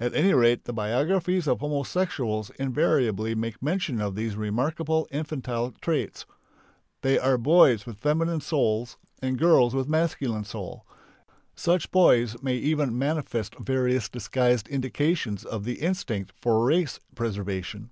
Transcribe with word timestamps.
At 0.00 0.16
any 0.16 0.34
rate 0.34 0.64
the 0.64 0.72
biographies 0.72 1.46
of 1.46 1.60
homosexuals 1.60 2.50
invariably 2.58 3.36
make 3.36 3.62
mention 3.62 4.00
of 4.00 4.16
these 4.16 4.34
remarkable 4.34 5.06
infantile 5.12 5.70
traits. 5.80 6.26
They 7.02 7.20
are 7.20 7.38
boys 7.38 7.86
with 7.86 7.96
female 8.00 8.40
souls 8.40 8.96
and 9.22 9.38
girls 9.38 9.72
with 9.72 9.86
a 9.86 9.90
masculine 9.90 10.42
soul. 10.42 10.84
Such 11.54 11.92
boys 11.92 12.42
may 12.42 12.56
even 12.56 12.98
manifest 12.98 13.56
various 13.60 14.08
disguised 14.08 14.66
indications 14.66 15.44
of 15.44 15.62
the 15.62 15.74
instinct 15.82 16.32
for 16.40 16.64
race 16.64 16.98
preservation. 17.14 17.90